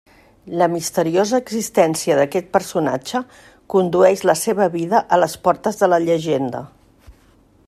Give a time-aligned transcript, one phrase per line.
[0.59, 3.23] La misteriosa existència d'aquest personatge
[3.75, 6.69] condueix la seva vida a les portes de la llegenda.